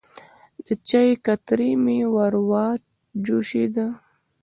[0.65, 2.65] د چای کتری مې وروه
[3.25, 3.87] جوشېده.